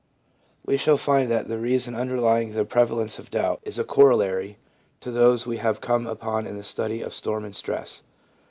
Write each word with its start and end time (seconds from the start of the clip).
We 0.65 0.77
shall 0.77 0.97
find 0.97 1.29
that 1.29 1.47
the 1.47 1.59
reason 1.59 1.93
underlying 1.93 2.53
the 2.53 2.65
pre 2.65 2.85
valence 2.85 3.19
of 3.19 3.29
doubt 3.29 3.59
is 3.61 3.77
a 3.77 3.83
corollary 3.83 4.57
to 5.01 5.11
those 5.11 5.45
we 5.45 5.57
have 5.57 5.79
come 5.79 6.07
upon 6.07 6.47
in 6.47 6.57
the 6.57 6.63
study 6.63 7.03
of 7.03 7.13
storm 7.13 7.45
and 7.45 7.55
stress. 7.55 8.01